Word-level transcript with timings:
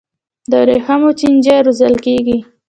د 0.49 0.51
ورېښمو 0.61 1.09
چینجي 1.19 1.55
روزل 1.65 1.93
کیږي؟ 2.05 2.37